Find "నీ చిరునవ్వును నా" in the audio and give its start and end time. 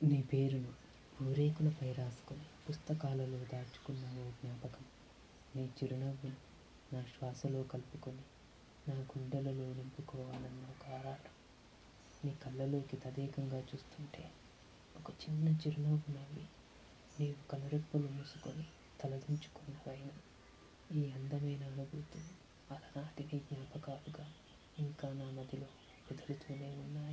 5.54-7.04